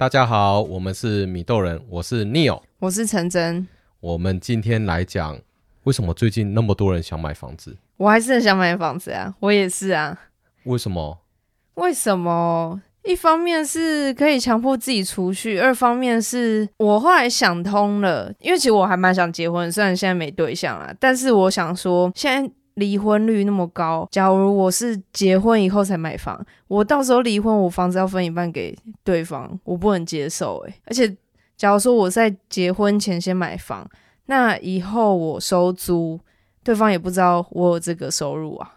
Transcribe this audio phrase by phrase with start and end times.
[0.00, 3.68] 大家好，我们是米豆人，我是 Neo，我是陈真。
[4.00, 5.38] 我们今天来讲，
[5.82, 7.76] 为什么最近那么多人想买房子？
[7.98, 10.18] 我还是很想买房子啊，我也是啊。
[10.64, 11.18] 为什么？
[11.74, 12.80] 为什么？
[13.04, 22.50] 一方面是可以强迫自己储蓄，二方面是我后来想通了，因为其实我还蛮想结婚，虽然现在没对象啦，但是我想说现在。
[22.74, 30.74] 离婚率那么高，假如我是结婚以后才买房，我到时候离婚，我房子要分一半给对方，我不能接受诶。
[30.84, 31.16] 而且，
[31.56, 33.88] 假如说我在结婚前先买房，
[34.26, 36.18] 那以后我收租，
[36.62, 38.76] 对方也不知道我有这个收入啊。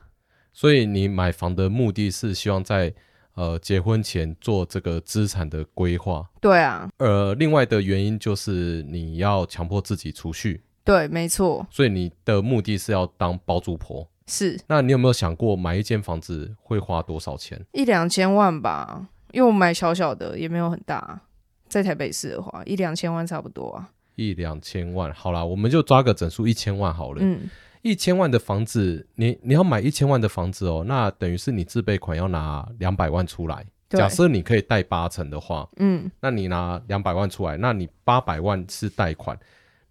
[0.51, 2.93] 所以你买房的目的是希望在
[3.35, 6.29] 呃结婚前做这个资产的规划？
[6.41, 6.89] 对啊。
[6.97, 10.61] 呃，另外的原因就是你要强迫自己储蓄。
[10.83, 11.65] 对，没错。
[11.69, 14.07] 所以你的目的是要当包租婆？
[14.27, 14.59] 是。
[14.67, 17.63] 那你有没有想过买一间房子会花多少钱？
[17.71, 21.21] 一两千万吧，因为我买小小的也没有很大，
[21.67, 23.89] 在台北市的话，一两千万差不多啊。
[24.15, 27.19] 一两千万，好啦，我们就抓个整数一千万好了。
[27.21, 27.49] 嗯。
[27.81, 33.65] 一千万的房子，你你要买一千万的房子哦，那等于是你自备款要拿两百万出来。
[33.89, 33.99] 对。
[33.99, 39.37] 假设你可以贷八成的话，嗯，那你拿两百万出来，那你八百万是贷款。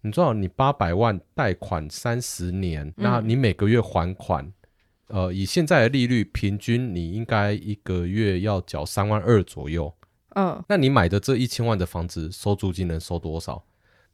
[0.05, 4.51] 你知道，你八百万贷款三十年，嗯，那你每个月还款，
[5.07, 9.93] 呃，以现在的利率，平均你应该一个月要缴三万二左右。
[10.35, 13.63] 嗯，那你买的这一千万的房子，收租金能收多少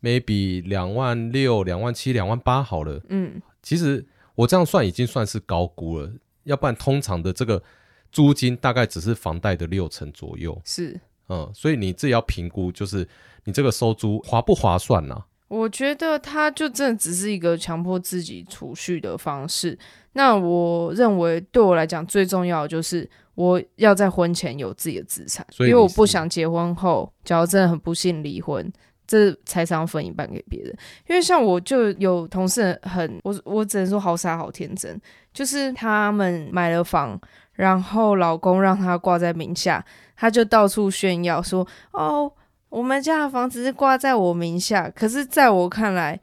[0.04, 3.02] ？maybe 两万六、两万七、两万八好了。
[3.10, 6.12] 嗯，其实我这样算已经算是高估了，
[6.44, 7.64] 要不然通常的这个
[8.12, 10.62] 租金大概只是房贷的六成左右。
[10.64, 13.08] 是，嗯，所以你自己要评估，就是
[13.46, 15.24] 你这个收租划不划算呢？
[15.50, 19.78] 我觉得他就真的只是一个强迫自己储蓄的方式。
[20.14, 28.72] 那我认为对我来讲最重要的就是我要在婚前有自己的资产，因为我不想结婚后，假如真的很不幸离婚，
[29.08, 30.76] 这财产分一半给别人。
[31.08, 35.00] 因为像我就有同事很，我我只能说好傻好天真，
[35.34, 37.20] 就是他们买了房，
[37.54, 39.84] 然后老公让他挂在名下，
[40.16, 42.32] 他就到处炫耀说哦。
[42.70, 46.20] 我们家的房子是挂在我名下，可是在我看来，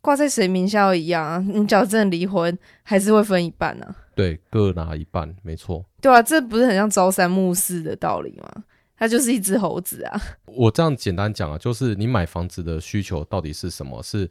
[0.00, 1.38] 挂在谁名下都一样啊。
[1.48, 3.96] 你只要真的离婚，还是会分一半呢、啊？
[4.14, 5.84] 对，各拿一半，没错。
[6.00, 8.64] 对啊，这不是很像朝三暮四的道理吗？
[8.98, 10.20] 它就是一只猴子啊。
[10.46, 14.02] 我这样简单讲啊，就是你买房子的需求到底是什么？
[14.02, 14.30] 是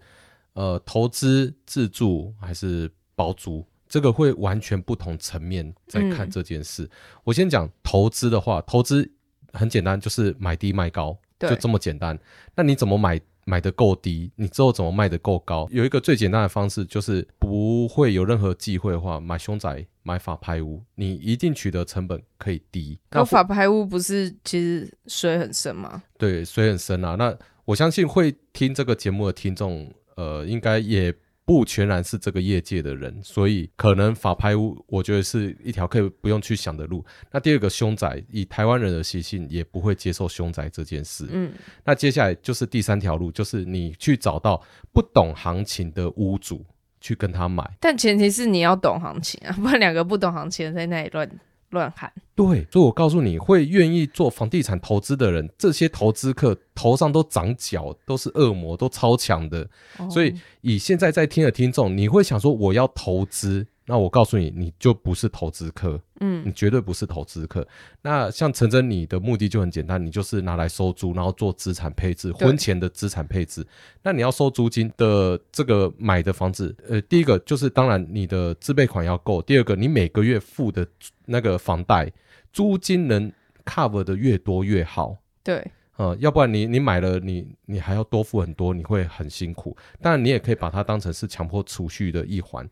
[0.53, 3.63] 呃投资、自住还是包租？
[3.87, 6.83] 这个会完全不同层面在看这件事。
[6.83, 6.89] 嗯、
[7.25, 9.07] 我先讲投资的话，投资
[9.53, 11.15] 很简单，就是买低卖高。
[11.39, 12.17] 就这么简单，
[12.55, 14.31] 那你怎么买买的够低？
[14.35, 15.67] 你之后怎么卖的够高？
[15.71, 22.99] 有一个最简单的方式，就是不会有任何忌讳的话，买凶宅、买法拍屋，你一定取得成本可以低。
[23.11, 26.03] 那法拍屋不是其实水很深吗？
[26.17, 27.15] 对，水很深啊。
[27.15, 31.13] 那我相信会听这个节目的听众，呃，应该也。
[31.45, 37.05] 不全然是这个业界的人，所以可能法拍屋，我觉得是一条可以不用去想的路。
[37.31, 41.27] 那第二个凶宅，以台湾人的习性，也不会接受凶宅这件事。
[41.31, 41.51] 嗯，
[41.83, 44.59] 那接下来就是第三条路，就是你去找到
[44.91, 46.65] 不懂行情的屋主
[46.99, 51.29] 去跟他买，但前提是你要懂行情啊，不然两个不懂行情的在那里乱。
[51.75, 59.69] 乱喊，对，所以我告诉你会愿意做房地产投资的人，这些投资客头上都长角，都是恶魔，都超强的。
[59.99, 60.09] 哦。
[60.09, 63.67] 所以以现在在听的听众，你会想说我要投资。
[63.87, 67.67] 那我告诉你，你就不是投资客，嗯，你绝对不是投资客。
[68.01, 73.63] 那像陈真，你的目的就很简单，你就是拿来收租，然后做资产配置，婚前的资产配置。
[74.01, 80.87] 那你要收租金的这个买的房子，呃，第一个就是当然你的自备款要够，第二个你每个月付的
[81.25, 82.11] 那个房贷
[82.51, 83.31] 租金能
[83.65, 85.15] cover 的越多越好。
[85.43, 85.63] 对，
[85.97, 89.77] 呃，要不然你你买了你你还要多付很多，你会很辛苦。
[90.01, 92.67] 当然你也可以把它当成是强迫储蓄的一环。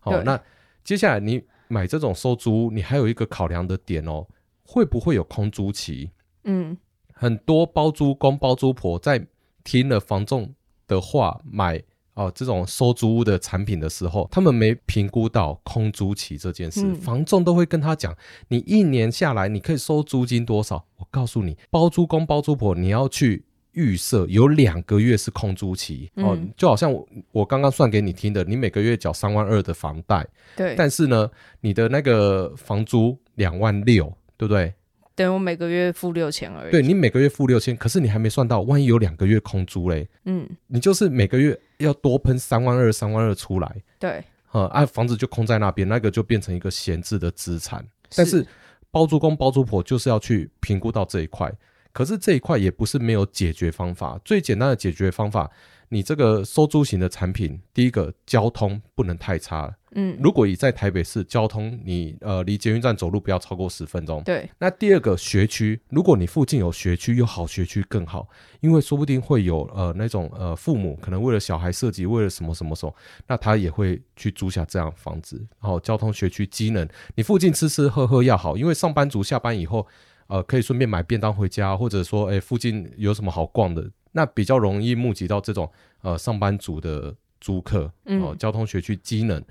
[0.00, 0.38] 好，那。
[0.88, 4.26] 接下来你买这种收租，你还有一个考量的点哦，
[4.64, 6.12] 会不会有空租期？
[6.44, 6.78] 嗯，
[7.12, 9.26] 很多包租公、包租婆在
[9.62, 10.54] 听了房仲
[10.86, 11.76] 的话买
[12.14, 16.80] 哦、呃、这种收租屋的产品的时候，他们没评估到空租期这件事。
[16.82, 18.16] 嗯、房仲都会跟他讲，
[18.48, 20.86] 你一年下来你可以收租金多少？
[20.96, 23.44] 我告诉你，包租公、包租婆你要去。
[23.78, 30.26] 预设有两个月是空租期，嗯、哦，就好像我我刚刚算给你听的，你每个月缴三万二的房贷，
[30.56, 31.30] 对，但是呢，
[31.60, 34.74] 你的那个房租两万六，对不对？
[35.14, 36.72] 等于我每个月付六千而已。
[36.72, 47.86] 对，你每个月付六千，可是你还没算到，万一有两个月空租嘞，嗯，你就是每个月要多喷三万二、三万二出来，对，啊、嗯，房子就空在那边，那个就变成一个闲置的资产。
[48.16, 48.44] 但是
[48.90, 51.52] 包租公、包租婆就是要去评估到这一块。
[51.98, 54.20] 可是这一块也不是没有解决方法。
[54.24, 55.50] 最简单的解决方法，
[55.88, 59.76] 你这个收租型的产品，第一个交通不能太差。
[59.96, 64.22] 嗯，如果你在台北市交通，你呃离捷运站走路不要超过十分钟。
[64.22, 64.48] 对。
[64.60, 68.28] 那第二个学区，如果你附近有学区，有好学区更好，
[68.60, 72.94] 因为说不定会有呃那种呃父母可能为了小孩设计，为了什么什么什么，
[73.26, 75.44] 那他也会去租下这样房子。
[75.60, 79.84] 然后交通学区机能，你附近吃吃喝喝要好，因为上班族下班以后，
[80.28, 85.70] 呃可以顺便买便当回家，或者说哎附近有什么好逛的，那比较容易募集到这种
[86.02, 87.92] 呃上班族的租客。
[88.04, 89.42] 哦、呃，交通学区机能。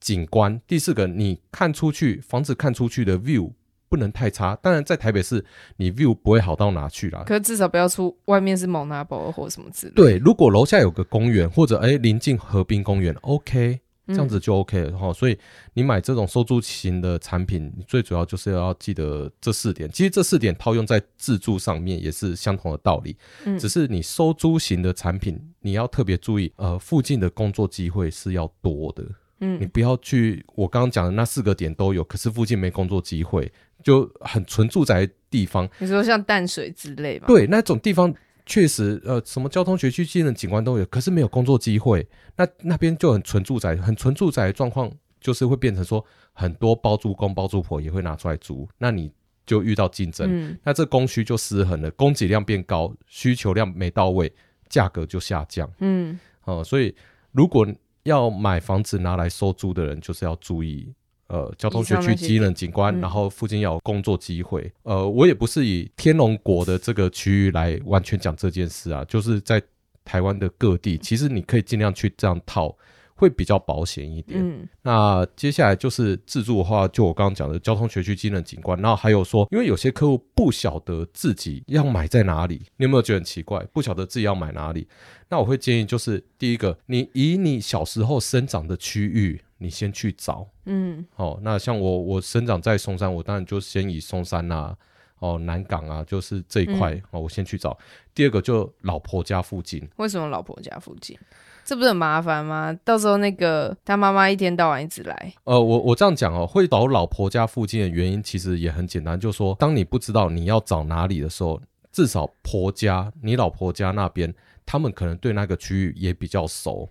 [0.00, 3.50] 景观，第四个，你看出去房子看出去的 view
[3.88, 4.54] 不能太差。
[4.56, 5.42] 当然，在台北市，
[5.78, 7.24] 你 view 不会好到哪去啦。
[7.24, 9.92] 可是至少不要出外面是蒙娜博或什么之类。
[9.94, 15.14] 对，如果楼下有个公园，或者哎临近河滨公园，OK，这样子就 OK 了哈、嗯。
[15.14, 15.38] 所以
[15.72, 19.90] 你买这种收租型的产品，最主要就是要记得这四点。
[19.90, 23.16] 其实这四点套用在自住上面也是相同的道理。
[23.44, 29.04] 嗯，只是你收租型的产品，你要特别注意，呃，附近的工作机会是要多的。
[29.40, 33.50] 嗯，你不要去我刚刚讲的那四个点都有，可是附近没工作机会，
[33.82, 35.68] 就很纯住宅地方。
[35.80, 37.26] 你说像淡水之类吧？
[37.26, 38.14] 对，那种地方
[38.46, 42.06] 确实，呃，什么交通、学区、机能、景观都有，可是没有工作机会。
[42.36, 49.10] 那那边就很纯住宅，很纯住宅的状况，就是会变成说很多包租公、包租婆也会拿出来租，那你
[49.46, 54.30] 就遇到竞争，嗯，那这供需就失衡了，供给量变高，需求量没到位，
[54.68, 55.70] 价格就下降。
[55.78, 56.94] 嗯，哦、呃，所以
[57.32, 57.66] 如果
[58.02, 60.92] 要买房子拿来收租的人，就是要注意，
[61.28, 64.70] 呃，交通学区、机能景观、嗯，然后附近要有工作机会。
[64.82, 69.62] 呃，我也不是以天龙国的这个区域来完全讲这件事啊，就是在
[70.04, 72.76] 台湾的各地，其实你可以尽量去这样套。
[73.16, 74.40] 会比较保险一点。
[74.42, 83.64] 嗯，那接下来就是自助的话，就我刚刚讲的交通、学区、机能、景观，然后还有说，因为有些客户不晓得自己要买在哪里，你有没有觉得很奇怪？
[83.72, 84.88] 不晓得自己要买哪里？
[85.28, 90.46] 那我会建议就是，第一个，你以你小时候生长的区域，你先去找。
[90.66, 94.76] 嗯，好，那像我，我生长在松山，我当然就先以松山啊，
[95.20, 97.76] 哦，南港啊，就是这一块，哦，我先去找。
[98.14, 99.88] 第二个就老婆家附近。
[99.96, 101.18] 为什么老婆家附近？
[101.64, 102.78] 这不是很麻烦吗？
[102.84, 105.32] 到时候那个他妈妈一天到晚一直来。
[105.44, 111.58] 呃，我我这样讲哦，会找老婆家附近的原因其实也很简单，就是说，当你不知道你要找哪里的时候，
[111.90, 114.34] 至少婆家，你老婆家那边，
[114.66, 116.90] 他们可能对那个区域也比较熟。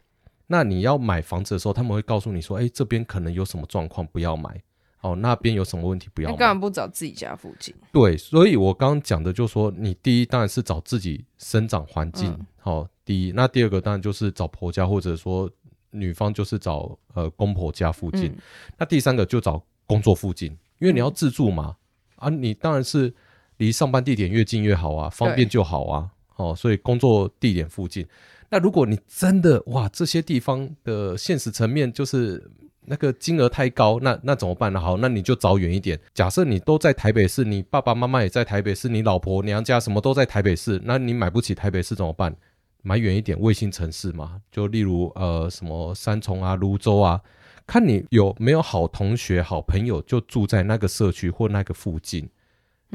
[0.54, 4.62] 那你要买房子的时候，他们会告诉你说，哎，这边可能有什么状况，不要买。
[5.02, 6.32] 哦，那边有什么问题，不要买。
[6.32, 7.74] 你干嘛不找自己家附近？
[7.92, 12.30] 对，所以我刚刚讲的就是说，你第一当然是找自己生长环境。
[12.32, 15.50] 嗯好，第一，那第二个当然就是找婆家，或者说
[15.90, 18.28] 女方就是找呃公婆家附近。
[18.28, 18.38] 嗯。
[18.78, 21.76] 那第三个就找工作附近，因为你要自住嘛，
[22.18, 23.12] 嗯、啊，你当然是
[23.58, 26.12] 离上班地点越近越好啊，方便就好啊。
[26.38, 28.08] 哦，所以工作地点附近。
[28.54, 32.52] 那如果你真的哇，这些地方的现实层面就是
[32.86, 34.80] 那个金额太高，那那怎么办呢？
[34.80, 36.00] 好，那你就找远一点。
[36.14, 42.36] 假设你都在台北市，你爸爸妈妈也在台北市，你老婆娘家什么都在台北市，那你买不起台北市怎么办？
[42.84, 47.20] 买远一点，卫星城市嘛，就例如呃什么三重啊、泸州啊，
[47.66, 52.30] 看你有没有好同学、好朋友就住在那个社区或那个附近，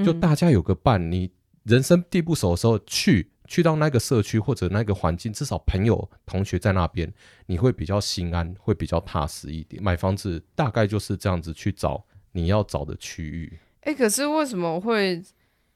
[0.05, 1.11] 就大家有个伴。
[1.11, 1.33] 你
[1.65, 7.13] 人生地不熟的时候去去到那个社区或者那个环境，至少朋友同学在那边，
[7.47, 9.83] 你会比较心安，会比较踏实一点。
[9.83, 13.59] 买房子大概就是这样子去找你要找的区域。
[13.81, 15.21] 哎、欸，可是为什么会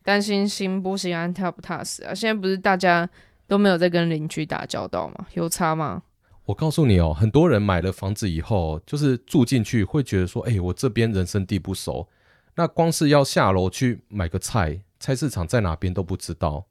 [0.05, 2.15] 担心心不心安、踏不踏实啊？
[2.15, 3.11] 现在不是大家。
[3.49, 5.27] 都没有在跟邻居打交道吗？
[5.35, 6.05] 有差吗？
[6.47, 12.09] 我告诉你哦，很多人买了房子以后，就是住进去会觉得说，哎，我这边人生地不熟，
[12.55, 16.65] 那光是要下楼去买个菜，菜市场在哪边都不知道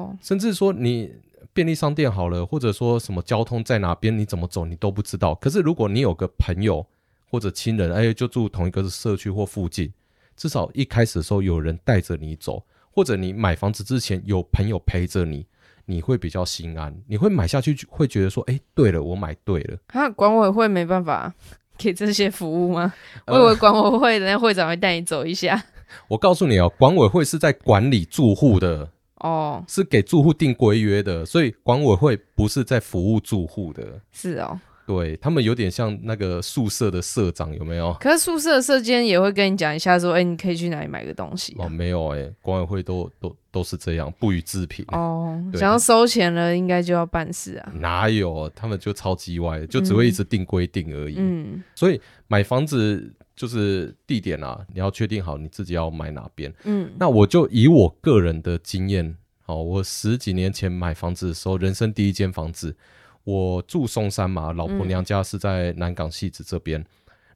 [0.00, 0.18] 哦。
[0.20, 1.12] 甚至说你
[1.52, 5.34] 便利商店好了，或者说什么交通在哪边，你怎么走你都不知道。
[5.36, 6.84] 可是如果你有个朋友
[7.30, 9.92] 或者亲人，哎，就住同一个社区或附近，
[10.36, 15.46] 至少一开始的时候有人带着你走，或者你买房子之前有朋友陪着你。
[15.86, 19.76] 你会比较心安，你会买下去，会觉得说，哎，对了，我买对了。
[19.88, 21.34] 啊，管委会没办法
[21.76, 22.94] 给这些服务吗？
[23.24, 25.60] 呃、 我以为管委会的那会长会带你走一下。
[26.06, 28.88] 我告诉你哦，管委会是在管理住户的
[29.20, 34.00] 哦，是给住户定规约的，所以管委会不是在服务住户的。
[34.12, 37.94] 是哦，对他们有点像那个宿舍的社长，有没有？
[38.00, 41.64] 可是宿舍的舍监也会跟你讲一下，说，哎、欸，你可以去哪里买个东西、啊？
[41.64, 44.84] 哦，没有、欸，哎，管委会都都都是这样，不予置评。
[44.88, 47.72] 哦，想要收钱了，应该就要办事啊？
[47.74, 48.50] 哪有？
[48.56, 51.16] 他们就超级歪，就只会一直定规定而已。
[51.18, 56.52] 嗯，所以买房子就是地点啊，你要确定好你自己要买哪边。
[56.64, 59.16] 嗯，那我就以我个人的经验，
[59.46, 62.76] 哦，我十几年前买房子的时候，人生第一间房子。
[63.24, 66.78] 我住松山嘛，老婆娘家是在南港戏子这边。
[66.80, 66.86] 嗯、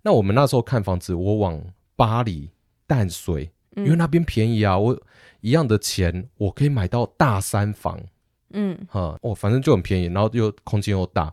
[0.03, 1.59] 那我们那时候看房子，我往
[1.97, 2.51] 巴黎
[2.87, 4.79] 淡水，因为那边便宜啊。
[4.79, 5.01] 我
[5.41, 7.99] 一样的钱，我可以买到大三房。
[8.51, 11.33] 嗯，哈，哦，反正就很便宜，然后又空间又大，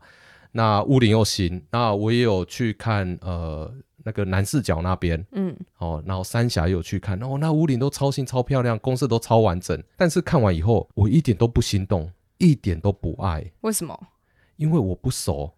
[0.54, 1.62] 那屋龄又新。
[1.72, 3.70] 那我也有去看，呃，
[4.03, 9.81] 那个南四角那边，嗯，哦，然后三峡也有去看，哦，那屋顶都超新、超漂亮，公社都超完整。
[9.96, 13.51] 但是看完以后，我一点都不心动，一点都不爱。
[13.62, 14.00] 为什么？
[14.58, 15.51] 因为我不熟，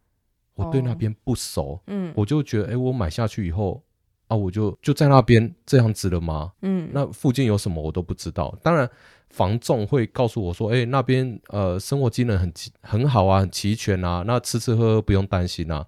[0.55, 3.83] 我对那边不熟，哦、嗯，我就觉得，哎、欸，我买下去以后
[4.27, 6.53] 啊，我就就在那边这样子了吗？
[6.61, 8.57] 嗯，那附近有什么我都不知道。
[8.63, 8.89] 当然，
[9.29, 15.85] 房仲会告诉我说，哎、欸，那边呃生活机能很很好啊，很齐全啊，那吃吃喝喝不用担心啊。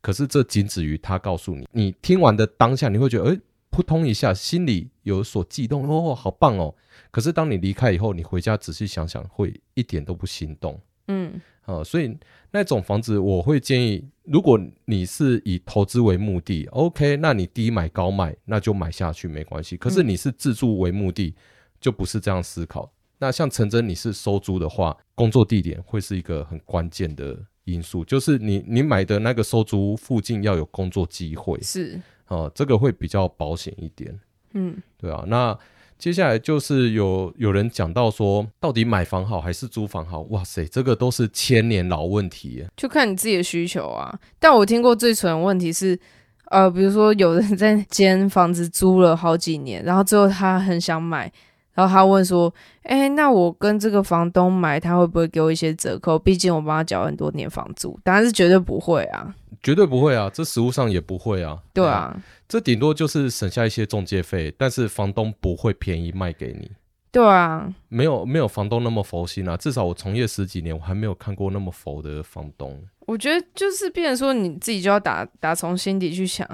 [0.00, 3.40] 可是这仅止于他告诉你，你听完的当下，你会觉得，哎、欸，
[3.70, 6.74] 扑通一下，心里有所悸动，哦，好棒哦。
[7.10, 10.80] 可是当你离开以后，你回家仔细想想，会一点都不心动。
[11.08, 12.16] 嗯，啊，所以。
[12.52, 19.76] 那种房子，我会建议，如果你是以投资为目的，OK，那你低买高卖，那就买下去没关系。
[19.76, 21.32] 可是你是自住为目的，
[21.80, 22.92] 就不是这样思考。
[23.18, 27.38] 那像陈真，你是收租的话，工作地点会是一个很关键的
[27.72, 34.18] 因素，就是你你买的那个收租附近要有工作机会，是哦，这个会比较保险一点。
[34.54, 35.58] 嗯，对啊，那。
[36.00, 40.22] 接下来就是有有人讲到说，到底买房好还是租房好？
[40.30, 44.18] 哇塞，这个都是千年老问题，就看你自己的需求啊。
[44.38, 46.00] 但我听过最蠢的问题是，
[46.46, 51.30] 呃，比如说有人在 间房子租了好几年，然后最后他很想买，
[51.80, 56.18] 然后他问说，哎，那我跟这个房东买，他会不会给我一些折扣？
[56.18, 59.34] 毕竟我帮他缴很多年房租，当然是绝对不会啊。
[59.62, 61.58] 绝对不会啊，这实物上也不会啊。
[61.72, 66.70] 对啊，嗯、这顶多就是省下一些中介费，但是房东不会便宜卖给你。
[67.10, 69.56] 对啊，没有没有房东那么佛心啊。
[69.56, 72.78] 至少我从业十几年，我还没有看过那么佛的房东。
[73.06, 76.46] 我觉得就是变成说你自己就要打打从心底去想，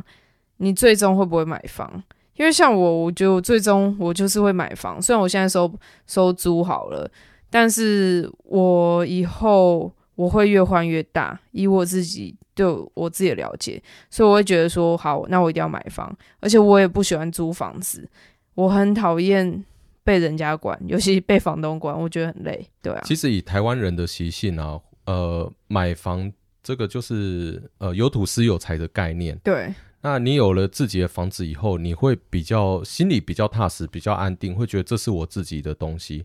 [0.59, 2.01] 你最终会不会买房？
[2.37, 5.01] 因为像我，我就最终我就是会买房。
[5.01, 5.73] 虽然我现在收
[6.07, 7.11] 收租好了，
[7.51, 12.37] 但是我以后我会越换越大，以我自己。
[12.57, 18.09] 对我自己的了解，所以我会觉得说，好，那我一定要买房，而且我也不喜欢租房子，
[18.55, 19.63] 我很讨厌
[20.03, 22.67] 被人家管，尤其被房东管，我觉得很累。
[22.81, 29.39] 对啊，其实以台湾人的习性啊，呃，买房这个就是呃有土斯有财的概念。
[29.45, 29.75] 对，
[30.07, 36.25] 那你有了自己的房子以后，你会比较心里比较踏实，比较安定，会觉得这是我自己的东西。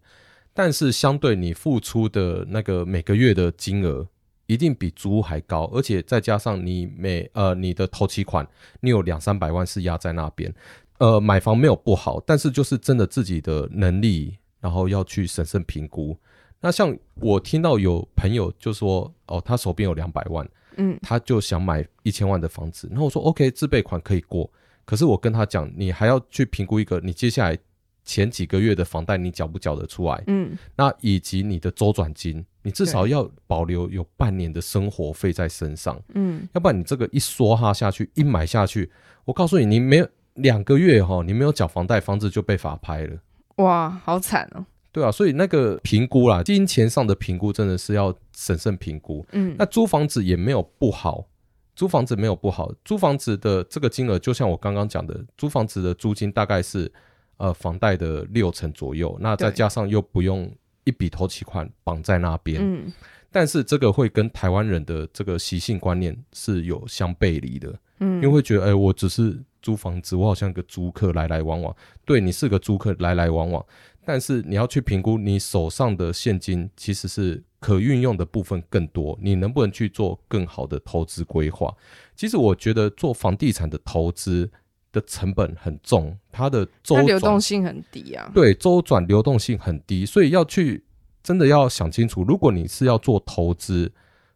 [0.53, 4.07] 但是相对你付出的那个每个月的金额。
[4.47, 8.45] 一定比租屋还高，而且再加上你每呃你的头期款，
[8.81, 10.53] 你有两三百万是压在那边。
[10.97, 16.17] 呃，买房没有不好，但是就是真的自己的能力，然后要去审慎评估。
[16.59, 20.45] 那像我听到有朋友就说，哦，他手边有两百万，
[20.77, 22.87] 嗯，他就想买一千万的房子。
[22.89, 24.51] 然后我说，OK，自备款可以过，
[24.85, 27.57] 可是我跟他讲，你还要去评估一个，你接下来。
[28.03, 30.23] 前几个月的房贷你缴不缴得出来？
[30.25, 36.01] 嗯，那以及你的周转金，你至少要保留有半年的生活费在身上。
[36.15, 38.91] 嗯，要不然你这个一梭哈下去，一买下去，
[39.23, 43.19] 我告诉你，你没有两个月哈，你没有缴房贷，房子就被法拍了。
[43.57, 44.65] 哇，好惨哦。
[44.91, 49.25] 对啊，所以那个评估啦，金钱上的评估真的是要审慎评估。
[49.31, 51.27] 嗯，那租房子也没有不好，
[51.75, 56.91] 租房子没有不好，租房子的这个金额，就像我刚刚讲的，租房子的租金大概是。
[57.37, 60.47] 呃，房贷的六成左右，那再加上又不用
[60.83, 62.93] 一笔头期款绑在那边，嗯，
[63.31, 73.65] 但是这个会跟台湾人的这个习性观念是有相背离的，嗯，因为会觉得，哎、欸，我只是租房子，我好像个租客来来往往，对，你是个租客来来往往，
[74.05, 81.75] 但是你要去评估你手上的现金其实是可运用的部分更多，你能不能去做更好的投资规划？
[82.15, 84.51] 其实我觉得做房地产的投资。
[84.93, 88.29] 的成本很重，它的周转流动性很低啊。
[88.35, 90.83] 对，周转流动性很低，所以要去
[91.23, 93.89] 真的要想清楚，如果你是要做投资、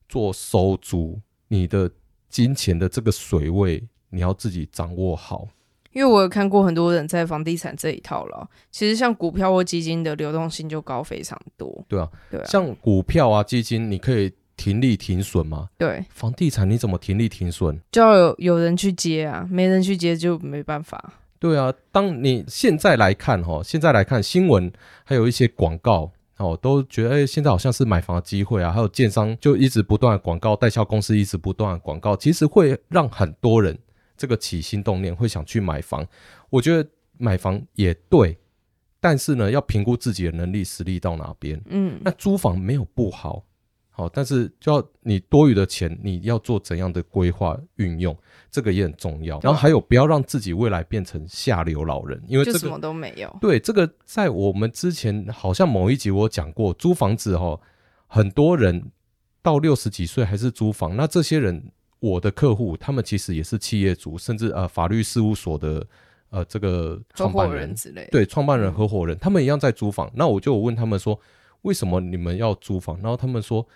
[0.07, 1.19] 做收租，
[1.49, 1.91] 你的
[2.29, 5.45] 金钱的这个水位，你要自己掌握好。
[5.95, 11.85] 因为我有看过很多人在房地产这一套了，其实像股票或基金的流动性就高非常多。
[11.87, 15.69] 对啊，对啊，像股票啊、基金，你可以停利停损吗？
[15.77, 17.79] 对，房地产你怎么停利停损？
[17.93, 21.13] 就要有有人去接啊，没人去接就没办法。
[21.39, 24.69] 对啊，当你现在来看哈，现在来看新闻，
[25.05, 33.77] 还有一些广告哦，都觉得哎，现在好像是买房的机会啊，还有建商就一直不断的广告，代销公司一直不断的广告，其实会让很多人
[34.17, 36.05] 这个起心动念会想去买房。
[36.49, 38.37] 我觉得买房也对，
[38.99, 41.61] 但是呢，要评估自己的能力实力到哪边。
[41.67, 43.43] 嗯，那租房没有不好。
[43.97, 48.13] 好，但是就要你多余的钱，你要做怎样的规划运用，
[48.51, 49.39] 这个也很重要。
[49.39, 53.33] 然后还有，不要让自己未来变成下流老人，因为这个什么都没有。
[53.39, 57.57] 对，这个在我们之前好像某一集我讲过，租房子哈，
[58.07, 58.91] 很多人
[59.41, 60.97] 到六十几岁还是租房。
[60.97, 61.71] 那这些人，
[62.09, 65.85] 我的客户，他们其实也是企业主，甚至呃法律事务所的
[66.29, 70.11] 呃这个创办人，人之类，对，创办人、合伙人，他们一样在租房。
[70.15, 71.19] 那我就问他们说，
[71.61, 72.97] 为什么你们要租房？
[73.01, 73.67] 然后他们说。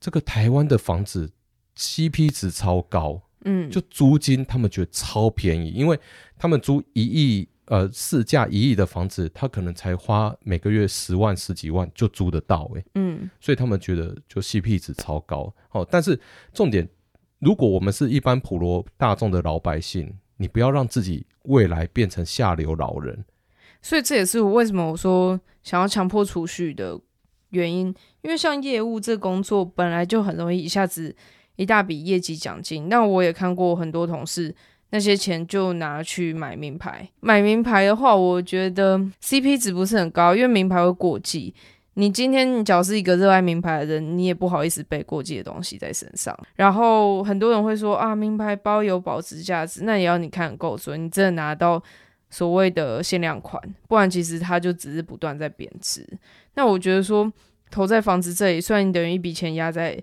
[0.00, 1.32] 这个台湾的房子
[1.78, 5.98] CP 值超高，嗯，就租金他们觉得超便宜，因为
[6.36, 16.20] 他们租一亿，呃，市价一亿的房子，他可能才花每个月十万十几万就租得到，诶，嗯，所以他们觉得就 CP 值超高，哦，但是
[16.52, 16.86] 重点，
[17.44, 23.24] 如果我们是一般普罗大众的老百姓，你不要让自己未来变成下流老人，
[23.82, 26.98] 所以这也是我为什么我说想要强迫储蓄的。
[27.50, 31.14] 原因，因为像业务这工作本来就很容易一下子
[31.54, 32.88] 一大笔业绩奖金。
[32.88, 34.52] 那我也看过很多同事，
[34.90, 37.08] 那些钱就拿去买名牌。
[37.20, 41.54] 买名牌的话，我觉得 CP 值不是很高，因为名牌会过季。
[41.94, 46.36] 你今天你只要是一个热爱名牌的人，你也不好意思背过季的东西在身上。
[46.56, 51.82] 然后很多人会说啊，名牌包有保值价值，那也要你看够准，你真的拿到
[52.30, 56.04] 所谓的限量款，不然其实它就只是不断在贬值。
[56.54, 57.32] 那我觉得说，
[57.70, 59.96] 投在房子这里，虽然你等于一笔钱压在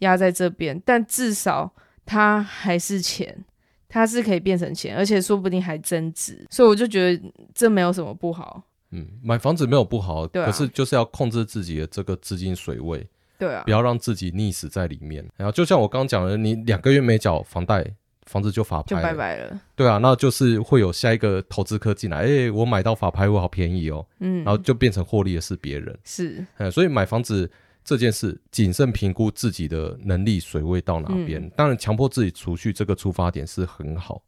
[0.00, 1.72] 压在这边，但至少
[2.04, 3.44] 它还是钱，
[3.88, 6.46] 它是可以变成钱，而且说不定还增值。
[6.50, 8.62] 所以我就觉得这没有什么不好。
[8.90, 13.06] 嗯，买房子没有不好，对啊，可是就是要控制自己的这个资金水位，
[13.38, 15.28] 对啊，不要让自己溺死在里面。
[15.36, 17.94] 然后就像我刚刚讲的，你两个月没缴房贷。
[18.26, 19.58] 房子就法拍，就拜拜了。
[19.74, 24.06] 对啊，那就是会有下一个投资客进来，哎、欸，我买到法拍，我好便宜哦。
[24.20, 25.98] 嗯，然后就变成获利的是别人。
[26.04, 27.50] 是，所以买房子
[27.82, 31.42] 这件事，谨慎评估自己的能力水位到哪边。
[31.42, 34.20] 嗯、当然，强迫自己储蓄这个出发点是很好，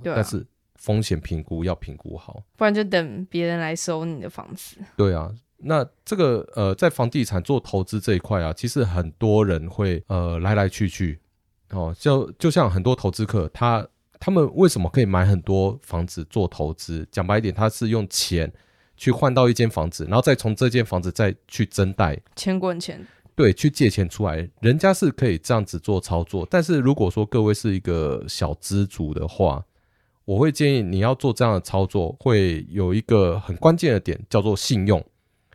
[0.00, 0.46] 对啊、但是
[0.80, 4.78] 风险评估要评估好，不然就等别人来收你的房子。
[4.96, 11.20] 对啊，那这个呃，在房地产做投资这一块啊，其实很多人会呃来来去去。
[11.72, 13.86] 哦，就就像很多投资客，他
[14.18, 17.06] 他们为什么可以买很多房子做投资？
[17.12, 18.50] 讲白一点，他是用钱
[18.96, 26.44] 去换到一间房子，然后再从这间房子再去增贷，钱滚钱，对，去借钱出来，人家是可以这样子做操作。
[26.50, 29.64] 但是如果说各位是一个小资族的话，
[30.24, 35.04] 我会建议你要做这样的操作，会有一个很关键的点，叫做信用。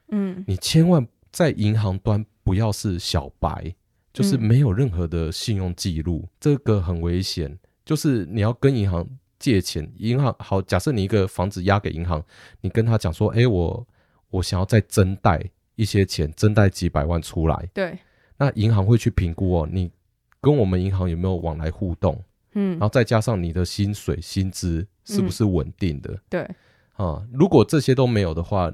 [0.10, 3.76] 嗯，你千万在银行端不要是小白。
[4.14, 7.60] 就是没有任何的信用记录，嗯、这个很危险。
[7.84, 9.06] 就是你要跟银行
[9.38, 12.24] 借钱，银行好，假设你一个房子押给银行，
[12.62, 13.86] 你跟他讲说，哎，我
[14.30, 15.44] 我想要再增贷
[15.76, 17.70] 一些钱，增贷几百万出来。
[17.74, 18.00] 对，
[18.38, 19.92] 那银行会去评估哦，你
[20.40, 22.24] 跟我们银行有没有往来互动？
[22.56, 26.12] 嗯，然后再加上你的薪水薪资是不是稳定的？
[26.12, 26.42] 嗯、对，
[26.94, 28.74] 啊，如果这些都没有的话，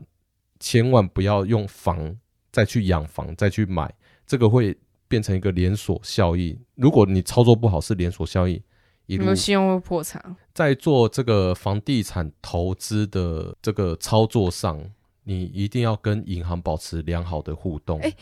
[0.60, 2.15] 千万不要用房
[2.52, 3.94] 再去养房再去买，
[4.26, 4.76] 这个会。
[5.12, 6.58] 变成一个连锁效应。
[6.76, 8.63] 如果你操作不好，是连锁效应，
[9.08, 10.38] 一路信用会破产。
[10.54, 14.82] 在做这个房地产投资的这个操作上，
[15.26, 18.00] 你一定要跟银行保持良好的互动。
[18.00, 18.13] 哎，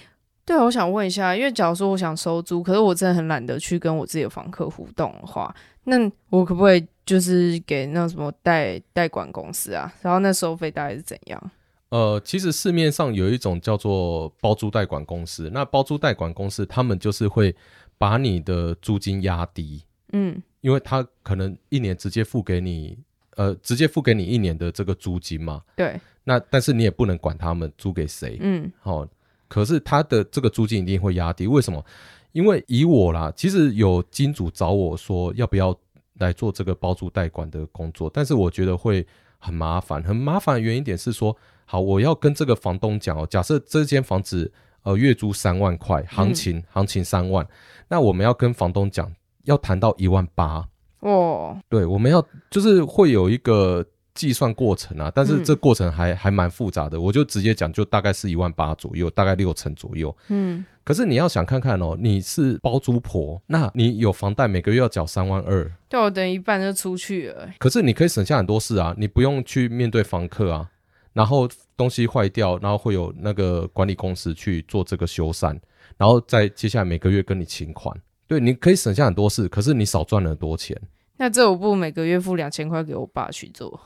[0.50, 9.94] 对，我想问一下，因为假如说我想收租，可是我真的很懒得去跟我自己的房客互动的话，那我可不可以就是给那什么代代管公司啊？
[10.02, 11.52] 然后那收费大概是怎样？
[11.90, 17.56] 呃，其实市面上有一种叫做包租代管公司，那包租代管公司他们就是会
[18.00, 19.84] 把你的租金压低，
[20.14, 22.98] 嗯，因为他可能一年直接付给你，
[23.36, 26.02] 呃，直接付给你一年的这个租金嘛，对。
[26.24, 29.10] 那但是你也不能管他们租给谁，嗯，好、哦，
[29.50, 31.84] 可是他的这个租金一定会压低，为什么？
[32.32, 35.78] 因为以我啦，其实有金主找我说要不要
[36.20, 39.06] 来做这个包租代管的工作，但是我觉得会
[39.38, 41.36] 很麻烦，很麻烦的原因点是说。
[41.72, 43.28] 好，我要跟这个房东讲哦。
[43.30, 47.48] 假设这间房子呃月租三万块，行情、嗯、行情三万，
[47.88, 50.68] 那我们要跟房东讲，要谈到一万八
[51.02, 51.56] 哦。
[51.70, 53.86] 对，我们要就是会有一个
[54.20, 60.14] 计算过程啊，但是这过程还、嗯、还蛮复杂的，我就直接讲，就大概是一万八左右，大概六成左右。
[60.28, 67.50] 嗯，可是你要想看看哦，你是包租婆，那你有房贷，每个月要缴三万二，对我等一半就出去了。
[67.60, 70.70] 可是你可以省下很多事啊，你不用去面对房客啊，
[71.14, 75.58] 然后东西坏掉，然后会有那个管理公司去做这个修缮，
[75.98, 77.96] 然后再接下来每个月跟你请款。
[78.28, 80.78] 对，你可以省下很多事，可是你少赚了很多钱。
[81.22, 83.80] 那这我不每个月付两千块给我爸去做？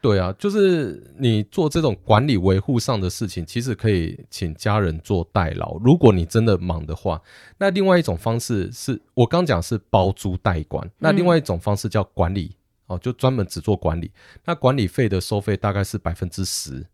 [0.00, 5.76] 对啊，就是你做这种管理维护上的事情，其实可以请家人做代劳。
[5.78, 7.20] 如果你真的忙的话，
[7.58, 14.10] 那另外一种方式是我刚讲是包租代管，那另外一种方式叫管理哦，就专门只做管理。
[14.44, 16.86] 那管理费的收费大概是百分之十。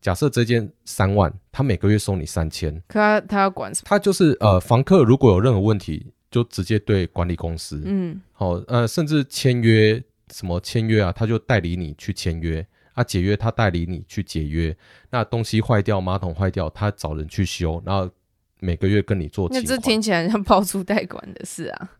[0.00, 3.86] 假设这间三万，他每个月收你三千，可他他要管什么？
[3.88, 6.12] 他就是呃，房客如果有任何问题。
[6.32, 14.76] 就直接对管理公司，嗯，好，呃，甚至签约什么签约啊，他就代理你去签约啊，解约他代理你去解约，
[15.10, 18.10] 那东西坏掉，马桶坏掉，他找人去修，然后
[18.58, 19.48] 每个月跟你做。
[19.50, 21.90] 那这听起来像包租代管的事啊。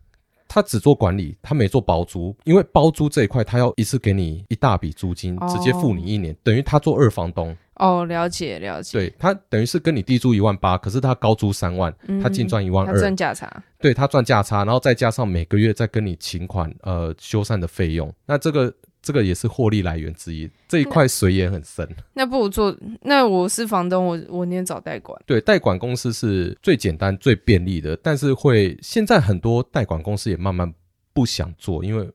[0.54, 7.56] 他只做管理，他没做包租，因为包租这一块他要一次给你一大笔租金，哦、直接付你一年，等于他做二房东。
[7.76, 8.98] 哦，了解了解。
[8.98, 13.50] 对，他等于是跟你地租一万八，可是他高租三万，嗯、他净赚一万二，赚价差。
[13.80, 18.70] 对，他赚价差，然后再加上每个月再跟你请款，呃，修缮的费用，那这个。
[19.02, 21.84] 这个也是获利来源之一，这一块水也很深。
[22.14, 25.20] 那，那不如做，那我是房东，我我宁愿找代管。
[25.26, 30.72] 对，代管公司是最简单、最便利的，但是会现在很多代管公司也慢慢
[31.12, 32.08] 不想做，因为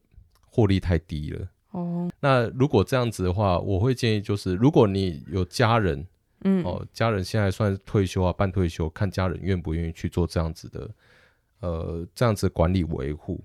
[0.50, 1.48] 获利太低了。
[1.72, 6.08] 哦，那如果这样子的话，我会建议就是，如果你有家人，
[6.46, 10.90] 嗯，哦，家人现在算退休啊，半退休，看家人愿不愿意去做这样子的，
[11.60, 13.42] 呃，这样子管理维护。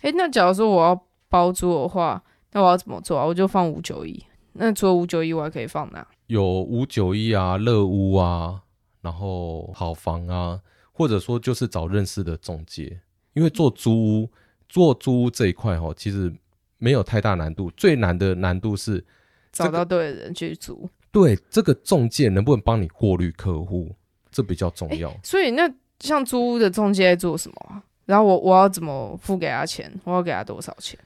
[0.00, 2.20] 诶，那假如说我要包租的话。
[2.52, 3.24] 那我要怎么做啊？
[3.24, 4.22] 我就放五九一。
[4.54, 6.06] 那除了五九一，我还可以放哪？
[6.26, 8.62] 有五九一啊，乐屋啊，
[9.00, 10.60] 然后好房啊，
[10.92, 13.00] 或者说就是找认识的中介。
[13.32, 14.30] 因为做租屋，
[14.68, 16.30] 做租屋这一块哈，其实
[16.76, 19.02] 没有太大难度，最难的难度是
[19.50, 20.86] 找到对的人去租。
[21.10, 23.94] 对，这个中介能不能帮你过滤客户，
[24.30, 25.08] 这比较重要。
[25.08, 27.82] 欸，所以那像租屋的中介在做什么？
[28.04, 29.90] 然后我我要怎么付给他钱？
[30.04, 30.98] 我要给他多少钱？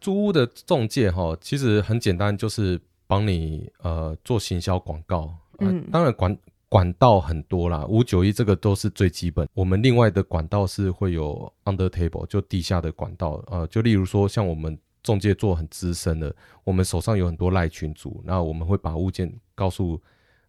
[0.00, 5.34] 租屋的中介哈，其实很简单，就是帮你呃做行销广告。
[5.58, 9.48] 嗯，当然管管道很多啦，五九一这个都是最基本。
[9.54, 13.42] 我们另外的管道是会有 under table，就地下的管道。
[13.48, 20.00] 呃，就例如说像我们中介做很资深的，我们手上有很多赖群组，那我们会把物件告诉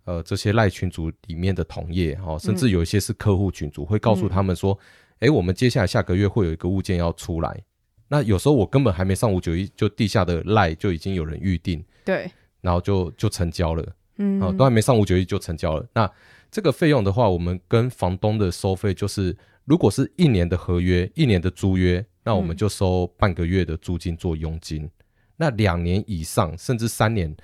[0.04, 4.78] 呃这些赖群组里面的同业哈，甚至有一些是客户群组，会告诉他们说，
[5.20, 7.64] 哎、嗯欸，我们接下来下个月会有一个物件要出来。
[8.10, 13.86] 那有时候我根本还没上五九一，就地下的赖就已经有人预定，对，然后就就成交了，
[14.18, 15.86] 嗯，啊，都还没上五九一就成交了。
[15.94, 16.12] 那
[16.52, 24.84] 这个费用的话，我们跟房东的收费就是，如果是一年的合约，一年的租约，那我们就收半个月的租金做佣金。
[24.84, 24.92] 嗯、
[25.38, 27.36] 那两年以上，甚至三年，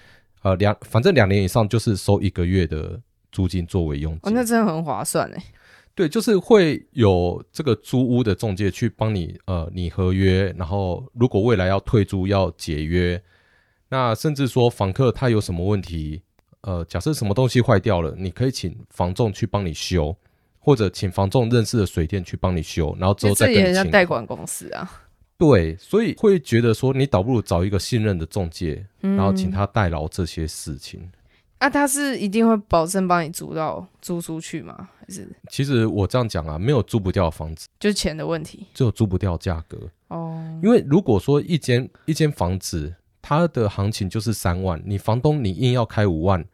[0.41, 2.99] 呃，两反正两年以上就是收一个月的
[3.31, 4.21] 租金作为佣金。
[4.23, 5.43] 哦，那真的很划算哎。
[5.95, 13.23] 对，就是会有这个租屋的中介去帮你呃拟合约，然后如果未来要退租要解约，
[13.87, 16.21] 那甚至说房客他有什么问题，
[16.61, 20.13] 呃，假设什么东西坏掉了，你可以请房仲去帮你修，
[20.59, 23.63] 或者请房仲认识的水电去帮你修，然后之后再跟你请。
[23.63, 25.01] 这也很像代管公司啊。
[25.37, 31.09] 对，所以会觉得说你倒不如找一个信任的中介，然后请他代劳这些事情。
[31.57, 34.89] 啊、他是一定会保证帮你租到租出去吗？
[34.99, 35.27] 还是？
[35.49, 40.59] 其实我这样讲啊，没有租不掉的房子，就是钱的问题，只有租不掉价格哦。
[40.61, 46.45] 因为如果说一间一间房子，它的行情就是三万，你房东你硬要开五万，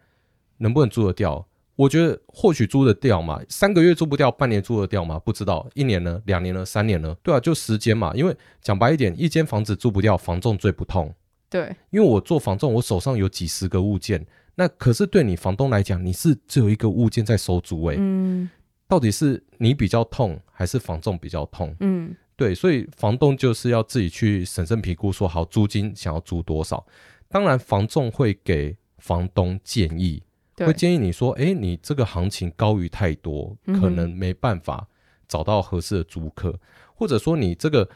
[0.60, 1.46] 能不能租得掉？
[1.76, 5.20] 我觉得或许租得掉嘛，三个月租不掉，半年租得掉吗？
[5.20, 6.22] 不知道，一年呢？
[6.26, 6.64] 两年呢？
[6.64, 7.14] 三年呢？
[7.24, 8.14] 对啊，就时间嘛。
[8.14, 11.14] 因为讲白一点，一间房子租不掉，房仲最不痛。
[11.50, 14.26] 对，因为我做房仲，我手上有几十个物件。
[14.56, 18.50] 那可是对你房东来讲，你是只有一个物件在收租诶，嗯，
[18.88, 21.76] 到底是你比较痛，还是房仲比较痛？
[21.80, 26.86] 嗯，对，所以房东就是要自己去审慎评估，说好租金想要租多少。
[27.30, 30.22] 当然，房仲会给房东建议，
[30.58, 34.88] 会建议你说，哎，你这个行情高于太多，可能没办法
[35.28, 36.60] 找到合适的租客，
[36.94, 37.90] 或者说你这个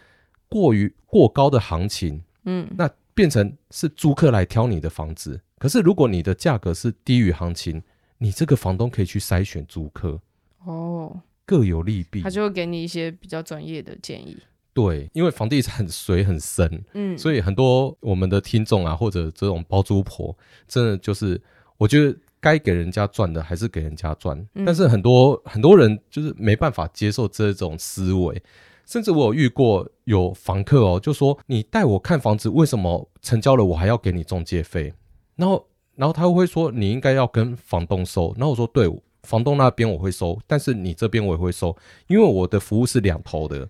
[0.47, 5.41] 过于过高的行情，嗯，那变成是租客来挑你的房子。
[5.65, 7.81] 可是，如果你的价格是低于行情，
[8.19, 10.21] 你这个房东可以去筛选租客
[10.63, 12.21] 哦，各有利弊。
[12.21, 14.37] 他就会给你一些比较专业的建议。
[14.75, 21.41] 对，因为房地产水很深，嗯，所以很多我们的听众啊，或者这种包租婆，真的就是
[21.77, 28.39] 我觉得该给人家赚的还是给人家赚，嗯，但是很多很多人就是没办法接受这种思维。
[28.85, 34.93] 甚至我有遇过有房客哦，就说你带我看房子，为什么成交了我还要给你中介费？
[35.35, 38.33] 然后，然后他会说你应该要跟房东收。
[38.37, 38.89] 然后我说对，
[39.23, 41.75] 房东那边我会收，但是你这边我也会收，
[42.07, 43.67] 因为我的服务是两头的。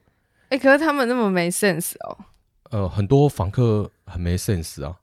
[0.50, 2.18] 哎、欸，可是他们那么没 sense 哦。
[2.72, 4.96] 呃，很多房客很没 sense 啊。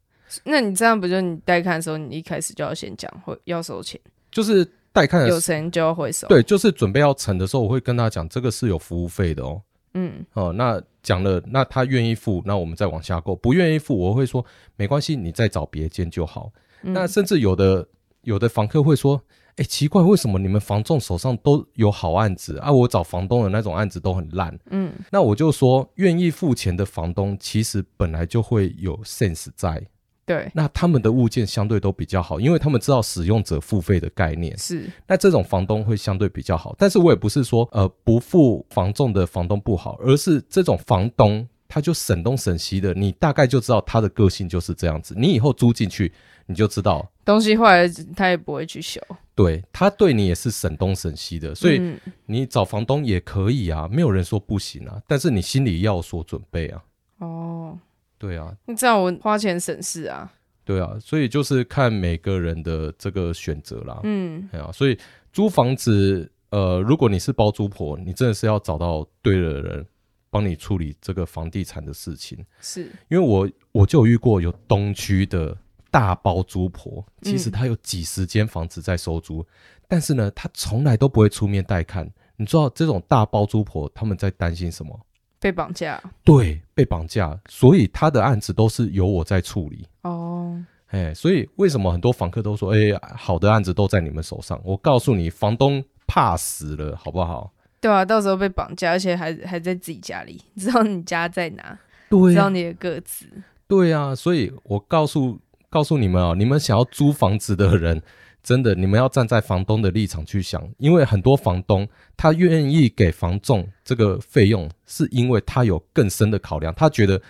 [0.45, 4.01] 那你这样不就你带看的时候，你一开始就要先讲会要收钱？
[4.31, 6.27] 就是带看的有钱就要会收。
[6.29, 9.61] 对，就是准备要成的时候，我会跟他讲，这个是有服务费的哦。
[9.95, 14.45] 嗯，哦，那讲了，那他愿意付，那我们再往下购；不愿意付，我会说
[14.77, 16.51] 没关系，你再找别间就好。
[16.83, 17.87] 嗯、那甚至有的
[18.23, 22.73] 有的房客会说，哎、欸，奇怪，为什么你们房仲手上都有好案子啊？
[22.73, 24.59] 我找房东的那种案子都很烂。
[24.71, 29.87] 嗯，那我就说，愿意付钱的房东其实本来就会有 sense 在。
[30.25, 34.57] 对，那他们的物件相对都比较好，因为他们知道使用者付费的概念。
[34.57, 36.75] 是，那这种房东会相对比较好。
[36.79, 45.13] 但是我也不是说呃不付房仲的房东不好，而是这种房东他就省东省西的，你大概就知道他的个性就是这样子。
[45.19, 46.13] 你以后租进去，
[46.47, 49.01] 你就知道东西坏了他也不会去修。
[49.35, 56.85] 对，他对你也是省东省西的，所以你找房东也可以啊，没有人说不行啊，但是你心里要有所准备啊。
[57.19, 57.79] 哦。
[58.23, 60.33] 对啊，你这样我花钱省事啊。
[60.65, 63.99] 对啊，所以就是看每个人的这个选择啦。
[64.05, 64.97] 嗯，对啊，所以
[65.33, 69.85] 租房子，呃，如果你是包租婆，你真的是要找到对的人
[70.31, 72.39] 帮你处理这个房地产的事情。
[72.61, 75.59] 是，因为我我就有遇过有东区的
[75.91, 79.47] 大包租婆，其实她有几十间房子在收租，嗯，
[79.89, 82.09] 但是呢，她从来都不会出面带看。
[82.37, 84.99] 你知道这种大包租婆他们在担心什么？
[85.43, 89.85] 被绑架，对，被绑架，所以他的案子都是由我在处理。
[90.03, 92.79] 哦，哎，所以为什么很多房客都说，哎，
[93.17, 94.61] 好的案子都在你们手上？
[94.63, 97.53] 我告诉你，房东怕死了，好不好？
[97.81, 101.77] 对啊，到时候被绑架，而且还还在自己家里，知道你家在哪？
[102.09, 103.27] 对，知道你的个子。
[103.67, 108.01] 对啊，所以我告诉告诉你们啊，你们想要租房子的人。
[108.43, 117.23] 真的，你们要站在房东的立场去想，因为很多房东他愿意给房仲这个费用，是因为他有更深的考量，他觉得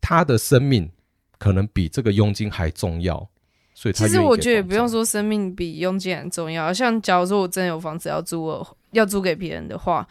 [0.00, 0.90] 他的生命
[1.38, 3.14] 可能比这个佣金还重要，
[3.72, 4.04] 所以他。
[4.04, 10.04] 其实我觉得也不用说生命比佣金很重要，像假如说我真的有房子要租，要租给别人的话，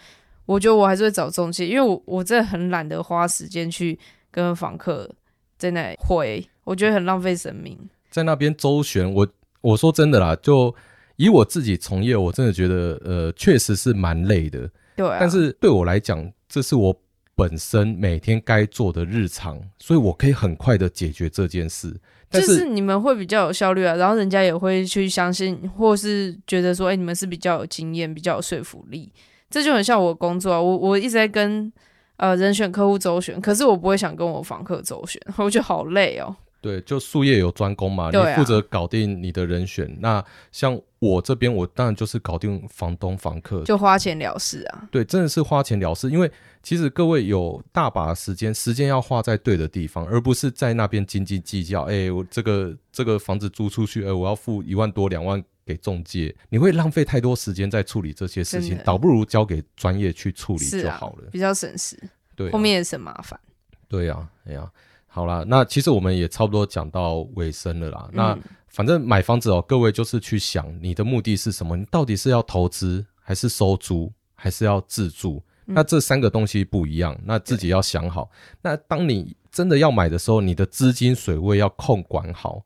[0.46, 4.00] 我觉得我还是会找中介，因为我我真的很懒得花时间去
[4.32, 5.14] 跟房客
[5.58, 7.78] 在那回，我觉得很浪费生命，
[8.10, 9.28] 在那边周旋我。
[9.62, 10.74] 我说真的啦，就
[11.16, 14.70] 以我自己从业，我真的觉得，呃，确实是蛮累的。
[14.96, 15.18] 对啊。
[15.20, 16.96] 但是对我来讲，这是我
[17.36, 21.96] 本身每天该做的日常，所以我可以很快的解决这件事。
[22.30, 29.12] 但是，就是你们会比较有效率啊，然后人家也会去相信，或是觉得说，哎，你们是比较有经验、比较有说服力。
[29.50, 31.72] 这就很像我工作啊，我我一直在跟
[32.18, 36.36] 呃人选客户周旋，可是我不会想跟我房客周旋，我觉得好累哦。
[36.60, 39.96] 对，就术业有专攻嘛，啊、你负责搞定你的人选。
[40.00, 44.88] 那像我这边，我当然就是搞定房东、房客，就花钱了事啊。
[44.92, 46.10] 对，真的是花钱了事。
[46.10, 46.30] 因为
[46.64, 51.84] 其实各位有大把的时间，时间要花在对的地方，而不是在那边斤斤计较。
[51.84, 61.98] 哎，我这个这个房子租出去，哎，我要付一万多、两万给中介，你会浪费太多时间在处理这些事情，倒不如交给专业去处理就好了，啊、比较省时。
[62.36, 63.40] 对、啊，后面也省麻烦。
[63.88, 64.70] 对呀，哎呀。
[65.18, 68.08] 好啦，那其实我们也差不多讲到尾声了啦。
[68.10, 71.76] 嗯、那反正买房子哦，各位就是去想你的目的是什么？
[71.76, 75.42] 你到底是要投资，还是收租，还是要自住？
[75.66, 78.30] 嗯、那这三个东西不一样，那自己要想好。
[78.62, 82.62] 那当你真的要买的时候，你的资金水位要控管好，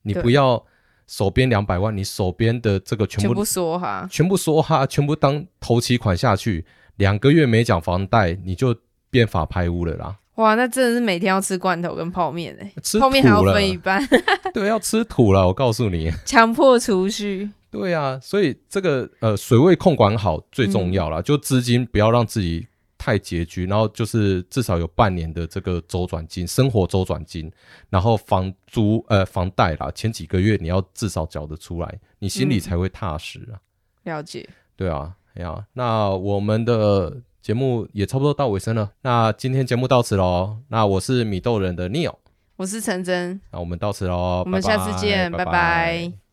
[0.00, 0.64] 你不要
[1.06, 6.64] 手边两百万，你手边的这个全部梭哈，全部梭哈，全部当头期款下去，
[6.96, 8.74] 两个月没缴房贷，你就
[9.10, 10.16] 变法拍屋了啦。
[10.40, 14.02] 哇，那真的是每天要吃罐头跟泡面哎，吃泡面还要分一半，
[14.54, 17.50] 对，要吃土了，我告诉你， 强迫储蓄。
[17.70, 27.52] 对啊，所以这个呃水位控管好最重要啦，嗯、就资金不要让自己太拮据，然后就是至少有半年的这个周转金，生活周转金，
[27.90, 33.60] 然后房租呃房贷啦，前几个月你要至少缴得出来，你心里才会踏实啊。
[34.04, 34.48] 嗯、了解。
[34.74, 37.20] 对啊，哎呀，那我们的。
[37.42, 40.58] 节目也差不多到尾声了，那今天节目到此喽。
[40.68, 42.14] 那我是米豆人的 Neil，
[42.56, 45.44] 我是陈真，那我们到此喽，我们下次见，拜拜。
[45.44, 46.29] 拜拜。